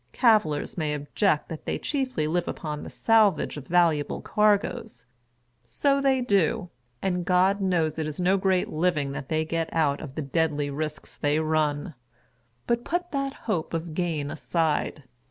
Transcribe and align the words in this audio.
Cavillers 0.13 0.79
may 0.79 0.95
object 0.95 1.47
that 1.49 1.65
they 1.65 1.77
chiefly 1.77 2.25
live 2.25 2.47
upon 2.47 2.81
the 2.81 2.89
salvage 2.89 3.55
of 3.55 3.67
valuable 3.67 4.19
cargoes. 4.19 5.05
So 5.63 6.01
they 6.01 6.23
•do, 6.23 6.69
and 7.03 7.23
God 7.23 7.61
knows 7.61 7.99
it 7.99 8.07
is 8.07 8.19
no 8.19 8.35
great 8.35 8.69
living 8.69 9.11
that 9.11 9.29
they 9.29 9.45
get, 9.45 9.71
out 9.71 10.01
of 10.01 10.15
the 10.15 10.23
deadly 10.23 10.71
risks 10.71 11.15
they 11.17 11.37
run. 11.39 11.93
But 12.65 12.83
put 12.83 13.11
that 13.11 13.33
hope 13.45 13.75
of 13.75 13.93
gain 13.93 14.31
aside. 14.31 15.03